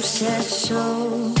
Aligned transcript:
You 0.00 0.06
said 0.06 0.42
so. 0.44 1.39